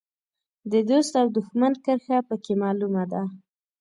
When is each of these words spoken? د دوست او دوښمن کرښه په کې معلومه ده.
د 0.71 0.73
دوست 0.89 1.13
او 1.21 1.27
دوښمن 1.35 1.73
کرښه 1.85 2.17
په 2.27 2.35
کې 2.43 2.53
معلومه 2.63 3.03
ده. 3.11 3.21